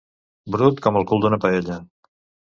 Brut 0.53 0.79
com 0.85 0.95
el 1.01 1.05
cul 1.11 1.21
d'una 1.25 1.39
paella. 1.43 1.77